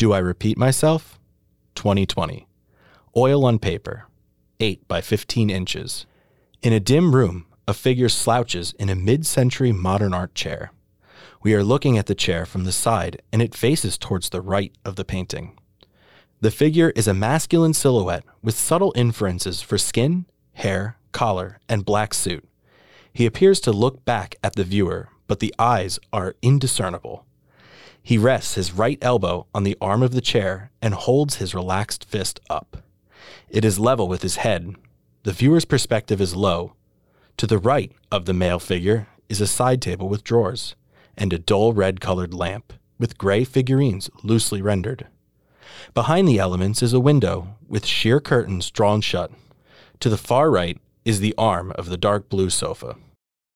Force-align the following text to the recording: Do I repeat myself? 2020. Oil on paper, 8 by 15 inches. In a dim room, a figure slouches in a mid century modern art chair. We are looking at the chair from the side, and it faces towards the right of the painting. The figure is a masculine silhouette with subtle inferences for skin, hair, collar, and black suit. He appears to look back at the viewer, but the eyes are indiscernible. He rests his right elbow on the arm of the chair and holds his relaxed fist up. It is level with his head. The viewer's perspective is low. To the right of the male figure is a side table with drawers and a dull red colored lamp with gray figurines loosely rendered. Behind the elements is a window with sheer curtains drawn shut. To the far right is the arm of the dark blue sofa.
Do 0.00 0.14
I 0.14 0.18
repeat 0.18 0.56
myself? 0.56 1.18
2020. 1.74 2.48
Oil 3.14 3.44
on 3.44 3.58
paper, 3.58 4.06
8 4.58 4.88
by 4.88 5.02
15 5.02 5.50
inches. 5.50 6.06
In 6.62 6.72
a 6.72 6.80
dim 6.80 7.14
room, 7.14 7.44
a 7.68 7.74
figure 7.74 8.08
slouches 8.08 8.72
in 8.78 8.88
a 8.88 8.94
mid 8.94 9.26
century 9.26 9.72
modern 9.72 10.14
art 10.14 10.34
chair. 10.34 10.72
We 11.42 11.52
are 11.52 11.62
looking 11.62 11.98
at 11.98 12.06
the 12.06 12.14
chair 12.14 12.46
from 12.46 12.64
the 12.64 12.72
side, 12.72 13.20
and 13.30 13.42
it 13.42 13.54
faces 13.54 13.98
towards 13.98 14.30
the 14.30 14.40
right 14.40 14.72
of 14.86 14.96
the 14.96 15.04
painting. 15.04 15.58
The 16.40 16.50
figure 16.50 16.94
is 16.96 17.06
a 17.06 17.12
masculine 17.12 17.74
silhouette 17.74 18.24
with 18.42 18.56
subtle 18.56 18.94
inferences 18.96 19.60
for 19.60 19.76
skin, 19.76 20.24
hair, 20.54 20.96
collar, 21.12 21.60
and 21.68 21.84
black 21.84 22.14
suit. 22.14 22.48
He 23.12 23.26
appears 23.26 23.60
to 23.60 23.70
look 23.70 24.06
back 24.06 24.36
at 24.42 24.54
the 24.54 24.64
viewer, 24.64 25.10
but 25.26 25.40
the 25.40 25.54
eyes 25.58 25.98
are 26.10 26.36
indiscernible. 26.40 27.26
He 28.02 28.18
rests 28.18 28.54
his 28.54 28.72
right 28.72 28.98
elbow 29.02 29.46
on 29.54 29.64
the 29.64 29.76
arm 29.80 30.02
of 30.02 30.12
the 30.12 30.20
chair 30.20 30.70
and 30.80 30.94
holds 30.94 31.36
his 31.36 31.54
relaxed 31.54 32.04
fist 32.04 32.40
up. 32.48 32.78
It 33.48 33.64
is 33.64 33.78
level 33.78 34.08
with 34.08 34.22
his 34.22 34.36
head. 34.36 34.74
The 35.22 35.32
viewer's 35.32 35.64
perspective 35.64 36.20
is 36.20 36.34
low. 36.34 36.74
To 37.36 37.46
the 37.46 37.58
right 37.58 37.92
of 38.10 38.24
the 38.24 38.32
male 38.32 38.58
figure 38.58 39.08
is 39.28 39.40
a 39.40 39.46
side 39.46 39.82
table 39.82 40.08
with 40.08 40.24
drawers 40.24 40.74
and 41.16 41.32
a 41.32 41.38
dull 41.38 41.72
red 41.72 42.00
colored 42.00 42.34
lamp 42.34 42.72
with 42.98 43.18
gray 43.18 43.44
figurines 43.44 44.10
loosely 44.22 44.62
rendered. 44.62 45.06
Behind 45.94 46.28
the 46.28 46.38
elements 46.38 46.82
is 46.82 46.92
a 46.92 47.00
window 47.00 47.56
with 47.68 47.86
sheer 47.86 48.20
curtains 48.20 48.70
drawn 48.70 49.00
shut. 49.00 49.30
To 50.00 50.08
the 50.08 50.18
far 50.18 50.50
right 50.50 50.78
is 51.04 51.20
the 51.20 51.34
arm 51.36 51.72
of 51.72 51.88
the 51.88 51.96
dark 51.96 52.28
blue 52.28 52.50
sofa. 52.50 52.96